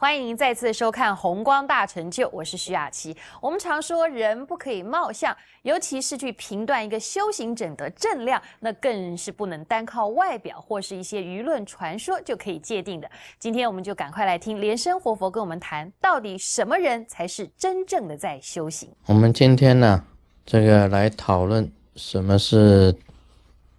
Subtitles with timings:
[0.00, 3.16] 欢迎再次收看《红光大成就》，我是徐雅琪。
[3.40, 13.10] 我们常说人不可以貌相，尤其是去评断一个修行者的正量，那更是不能单靠外表或是一些舆论传说就可以界定的。
[13.40, 18.88] 今天我们就赶快来听莲生活佛跟我们谈，到底什么人才是真正的在修行？
[19.06, 20.04] 我们今天呢，
[20.46, 22.94] 这个来讨论什么是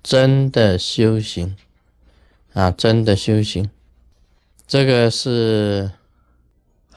[0.03, 1.55] 真的修行
[2.55, 2.69] 啊？
[2.71, 3.69] 真的修行。
[4.67, 5.89] 这个是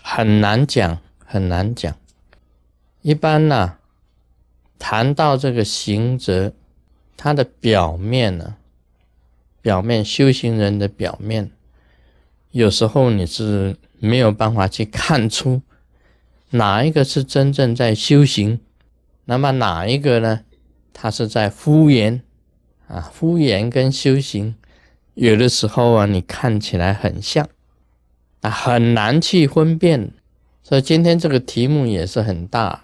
[0.03, 1.97] 很难讲，很难讲。
[3.01, 3.79] 一般呢，
[4.79, 6.53] 谈到这个行者，
[7.17, 8.57] 他的表面呢，
[9.61, 11.51] 表面修行人的表面，
[12.51, 15.63] 有时候你是没有办法去看出
[16.51, 18.61] 哪一个是真正在修行，
[19.25, 20.41] 那么哪一个呢？
[20.93, 22.21] 他是在敷衍
[22.87, 24.55] 啊，敷衍跟修行，
[25.15, 27.49] 有的时候啊，你看起来很像。
[28.43, 30.13] 啊，很难去分辨，
[30.63, 32.83] 所以今天这个题目也是很大。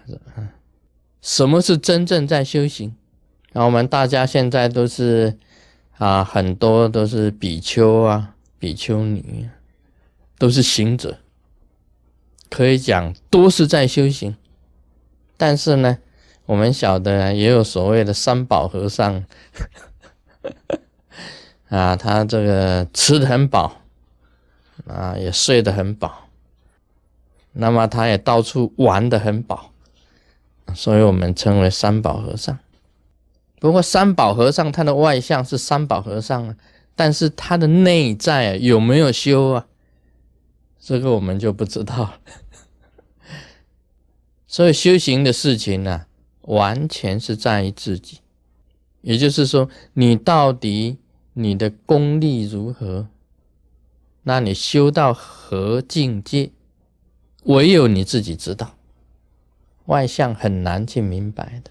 [1.20, 2.95] 什么是真正在修行？
[3.53, 5.36] 那我们大家现在都是
[5.98, 9.51] 啊，很多都是比丘啊、比丘尼，
[10.39, 11.19] 都是行者，
[12.48, 14.36] 可以讲都是在修行。
[15.36, 15.98] 但是呢，
[16.47, 19.25] 我们晓得也有所谓的三宝和尚，
[21.69, 23.83] 啊，他这个吃的很饱。
[24.89, 26.28] 啊，也睡得很饱，
[27.53, 29.72] 那么他也到处玩得很饱，
[30.75, 32.58] 所以我们称为三宝和尚。
[33.61, 36.56] 不过三宝和尚他的外相是三宝和尚啊，
[36.95, 39.67] 但是他的内在有没有修啊？
[40.80, 42.20] 这个我们就不知道了。
[44.47, 46.06] 所以修行的事情呢，
[46.42, 48.20] 完全是在于自己，
[49.02, 50.97] 也就是说，你到底
[51.34, 53.08] 你的功力如何？
[54.22, 56.50] 那你修到何境界，
[57.44, 58.74] 唯有你自己知道，
[59.86, 61.70] 外相很难去明白的。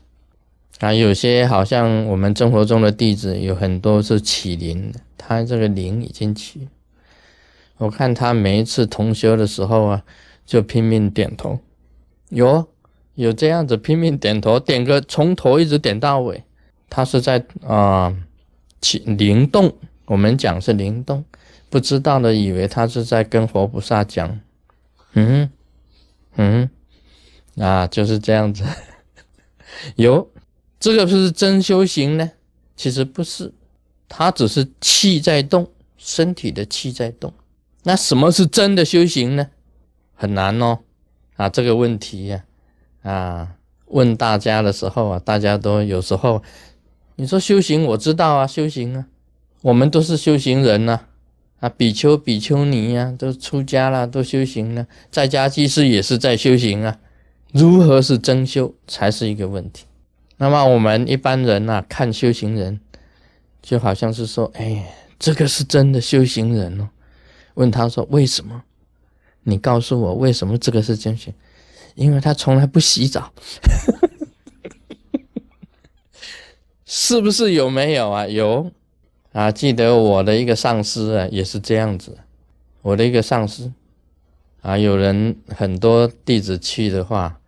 [0.80, 6.68] 啊，有些好像我们生活中的弟子有很多是起灵的，他这个灵已经起。
[7.78, 10.04] 我看他每一次同修的时候啊，
[10.46, 11.60] 就拼命点头，
[12.30, 12.68] 有
[13.16, 16.44] 有这样子拼命点头，点个从头一直点到尾，
[16.90, 18.16] 他是在啊
[18.82, 19.74] 起灵动，
[20.06, 21.24] 我们讲是灵动。
[21.70, 24.40] 不知道的以为他是在跟活菩萨讲，
[25.14, 25.50] 嗯
[26.36, 26.70] 嗯
[27.58, 28.64] 啊，就是这样子。
[29.96, 30.32] 有
[30.80, 32.32] 这个是真修行呢？
[32.76, 33.54] 其实不是，
[34.08, 37.34] 他只是气在动，身体的气在动。
[37.84, 39.50] 那什么是真的修行呢？
[40.16, 40.80] 很难哦。
[41.36, 42.44] 啊，这个问题呀，
[43.04, 43.56] 啊，
[43.88, 46.42] 问大家的时候啊，大家都有时候，
[47.16, 49.06] 你说修行，我知道啊，修行啊，
[49.62, 51.02] 我们都是修行人呐。
[51.60, 57.00] 啊比丘、比丘尼呀，都出家了，都修行了，在家居士也是在修行啊。
[57.52, 59.86] 如何是真修，才是一个问题。
[60.38, 62.80] 那么我们一般人呐，看修行人，
[63.62, 66.90] 就好像是说，哎，这个是真的修行人哦。
[67.56, 68.64] 问他说为什么？
[69.44, 71.32] 你告诉我为什么这个是真修？
[71.96, 73.34] 因为他从来不洗澡，
[76.86, 78.28] 是不是有没有啊？
[78.28, 78.70] 有。
[79.38, 82.18] 啊，记得我的一个上司啊，也是这样子。
[82.82, 83.72] 我的一个上司
[84.64, 87.40] 啊，有人很多弟子去的话，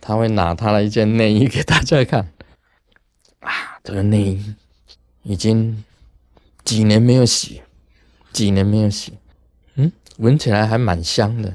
[0.00, 2.32] 他会拿他的一件内衣给大家看。
[3.40, 4.54] 啊，这个内衣
[5.22, 5.84] 已经
[6.64, 7.60] 几年没有洗，
[8.32, 9.12] 几年没有洗，
[9.74, 11.52] 嗯，闻起来还蛮香的。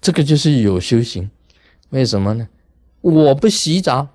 [0.00, 1.30] 这个就是有修行，
[1.90, 2.48] 为什么呢？
[3.02, 4.08] 我不洗澡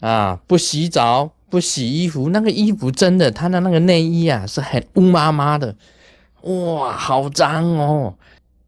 [0.00, 1.32] 啊，不洗澡。
[1.50, 5.74] 不洗衣服，那个衣服真的，他的那个内衣啊，是很乌麻麻的，
[6.42, 8.14] 哇，好脏哦！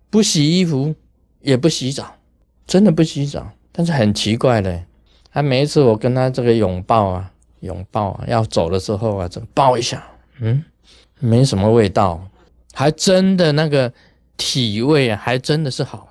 [0.09, 0.95] 不洗衣服，
[1.41, 2.17] 也不洗澡，
[2.67, 3.53] 真的不洗澡。
[3.73, 4.83] 但是很奇怪的，
[5.33, 7.31] 他每一次我跟他这个拥抱啊，
[7.61, 10.05] 拥抱啊，要走的时候啊，这抱一下，
[10.41, 10.65] 嗯，
[11.21, 12.29] 没什么味道，
[12.73, 13.93] 还真的那个
[14.37, 16.10] 体味，还真的是好。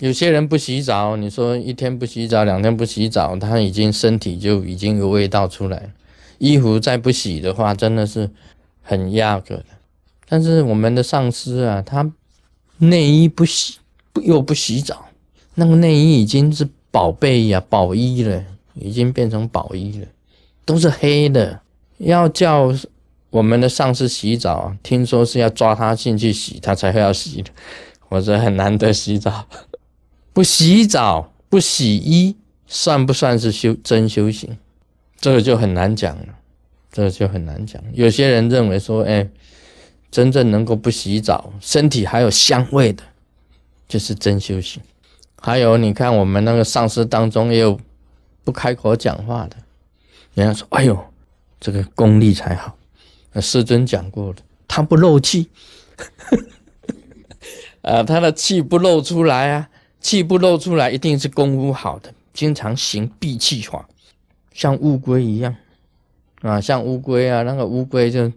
[0.00, 5.92] 有些人不洗澡，你说一天不洗澡，两天不洗澡，他已经身体就已经有味道出来。
[6.38, 8.28] 衣服再不洗的话，真的是
[8.82, 9.66] 很压个的。
[10.28, 12.10] 但是我们的上司啊，他
[12.78, 13.78] 内衣不洗，
[14.24, 15.06] 又不洗澡，
[15.54, 18.44] 那个内衣已经是宝贝呀，宝衣了，
[18.74, 20.06] 已经变成宝衣了，
[20.64, 21.60] 都是黑的。
[21.98, 22.74] 要叫
[23.30, 27.50] 我们的上司洗澡，听说是要抓他进去洗，他才会要洗的。
[28.08, 29.46] 我说很难得洗澡。
[30.34, 32.36] 不洗澡、不洗衣，
[32.66, 34.58] 算不算是修真修行？
[35.18, 36.34] 这个就很难讲了，
[36.92, 37.82] 这个就很难讲。
[37.94, 39.26] 有些人认为说，哎，
[40.10, 43.02] 真正能够不洗澡，身体还有香味的，
[43.88, 44.82] 就是真修行。
[45.40, 47.78] 还有，你看我们那个上师当中也有
[48.42, 49.56] 不开口讲话的，
[50.34, 50.98] 人家说：“哎呦，
[51.60, 52.76] 这个功力才好。”
[53.40, 55.48] 师尊讲过的，他不漏气，
[57.82, 59.68] 啊，他的气不漏出来啊，
[60.04, 63.88] 气不漏出来，一定是功夫好的，经常行闭气法，
[64.52, 65.56] 像乌龟一样，
[66.42, 68.30] 啊，像乌龟啊，那个乌龟就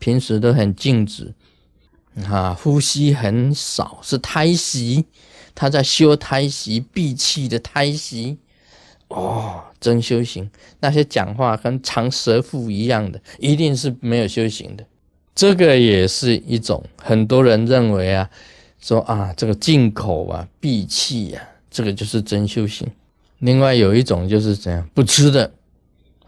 [0.00, 1.32] 平时都很静止，
[2.28, 5.04] 啊，呼吸很少，是胎息。
[5.54, 8.38] 他在修胎息闭气的胎息，
[9.08, 10.50] 哦，真修行。
[10.80, 14.84] 那些讲话跟长舌妇一样的，一定是没有修行的。
[15.36, 18.28] 这个也是一种，很多人认为啊，
[18.82, 21.40] 说啊，这个进口啊，闭气呀，
[21.70, 22.86] 这个就是真修行。
[23.38, 25.50] 另外有一种就是怎样不吃的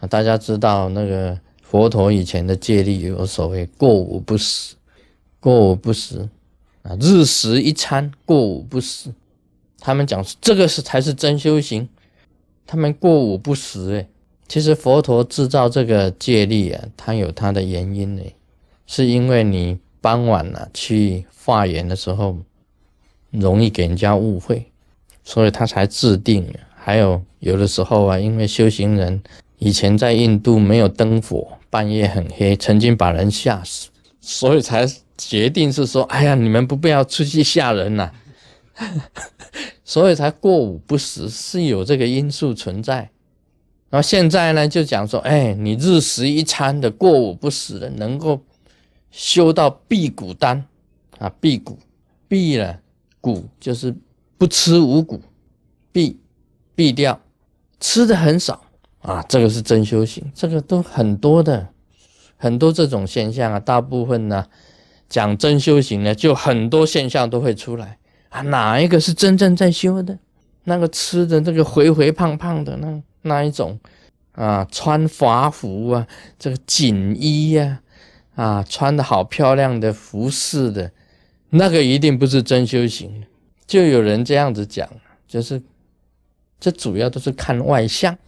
[0.01, 4.77] 啊，大家知道那个佛陀以前的戒律有所谓过午不食，
[5.41, 6.29] 过午不食。
[6.83, 9.11] 啊，日食一餐，过午不食。
[9.81, 11.89] 他们讲这个是才是真修行。
[12.67, 14.07] 他们过午不食，哎，
[14.47, 18.23] 其实佛陀制造这个戒律啊，它有它的原因呢，
[18.87, 22.37] 是因为你傍晚了去化缘的时候，
[23.31, 24.67] 容易给人家误会，
[25.25, 26.47] 所以他才制定。
[26.75, 29.23] 还有有的时候啊，因为修行人
[29.56, 33.89] 以前在印度没有灯火，半夜很黑，曾经把人吓死，
[34.21, 34.87] 所以才。
[35.17, 38.11] 决定是说，哎呀，你们不必要出去吓人呐，
[39.85, 43.09] 所以才过午不食，是有这个因素存在。
[43.91, 48.43] 然后现在呢，就讲说，哎，你日食一餐的过午不食的，能够
[49.14, 50.66] 修到辟谷丹
[51.19, 51.78] 啊，辟谷，
[52.26, 52.81] 辟了
[53.20, 53.94] 谷就是
[54.37, 55.20] 不吃五谷，
[55.93, 56.19] 辟，
[56.75, 57.20] 辟掉，
[57.78, 58.64] 吃的很少
[58.99, 61.69] 啊，这个是真修行，这个都很多的，
[62.37, 64.46] 很多这种现象啊，大部分呢。
[65.06, 67.99] 讲真修行呢，就很多现象都会出来
[68.31, 68.40] 啊！
[68.40, 70.19] 哪一个是真正在修的？
[70.64, 73.78] 那个吃的这个肥肥胖胖的那那一种
[74.32, 76.05] 啊，穿华服啊，
[76.37, 77.81] 这个锦衣呀，
[78.35, 80.91] 啊穿的好漂亮的服饰的，
[81.51, 83.25] 那个一定不是真修行。
[83.67, 84.89] 就有人这样子讲，
[85.27, 85.63] 就是
[86.61, 88.19] 这主要都是看外相，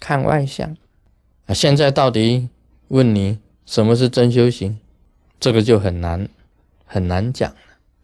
[0.00, 0.76] 看外相
[1.46, 1.54] 啊！
[1.54, 2.48] 现在到底
[2.88, 4.78] 问你什么是真修行？
[5.38, 6.28] 这个就很难
[6.86, 7.56] 很难讲了。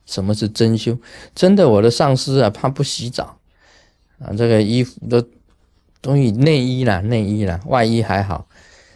[0.04, 0.98] 什么是真修？
[1.34, 3.38] 真的，我的上司啊，他不洗澡
[4.18, 5.26] 啊，这个衣服都
[6.02, 8.46] 都以内衣啦，内衣啦，外衣还好，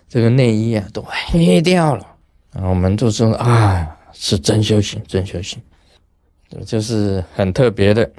[0.06, 2.17] 这个内衣啊都黑掉了
[2.62, 5.60] 我们就说啊，是真修行，真修行，
[6.66, 8.10] 就是很特别的。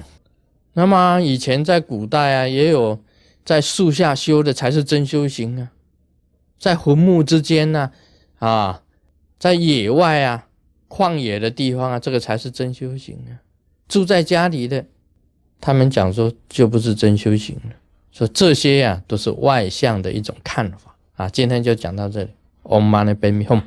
[0.72, 2.98] 那么以前在古代啊，也有
[3.44, 5.70] 在树下修的才是真修行啊，
[6.58, 7.90] 在坟墓之间呢
[8.38, 8.82] 啊。
[9.38, 10.46] 在野外啊，
[10.86, 13.40] 旷野的地方啊，这个才是真修行啊。
[13.88, 14.84] 住在家里的，
[15.58, 17.70] 他们讲说就不是真修行了。
[18.12, 21.26] 说这些呀，都是外向的一种看法啊。
[21.30, 22.28] 今天就讲到这里
[22.64, 23.62] ，Om Mani Padme Hum。